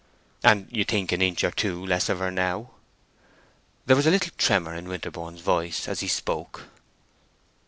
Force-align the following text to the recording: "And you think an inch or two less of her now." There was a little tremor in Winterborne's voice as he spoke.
"And 0.43 0.65
you 0.71 0.83
think 0.83 1.11
an 1.11 1.21
inch 1.21 1.43
or 1.43 1.51
two 1.51 1.85
less 1.85 2.09
of 2.09 2.17
her 2.17 2.31
now." 2.31 2.71
There 3.85 3.95
was 3.95 4.07
a 4.07 4.09
little 4.09 4.33
tremor 4.35 4.73
in 4.73 4.87
Winterborne's 4.89 5.41
voice 5.41 5.87
as 5.87 5.99
he 5.99 6.07
spoke. 6.07 6.63